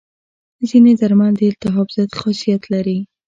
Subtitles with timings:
[0.69, 2.99] ځینې درمل د التهاب ضد خاصیت لري.